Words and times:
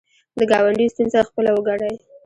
د 0.39 0.41
ګاونډي 0.51 0.85
ستونزه 0.93 1.21
خپله 1.29 1.49
وګڼئ 1.53 1.95